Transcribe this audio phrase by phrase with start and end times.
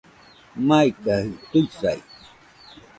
[0.67, 1.99] Maikajɨ tuisai